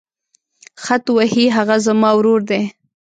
[0.83, 2.61] خط وهي هغه زما ورور دی.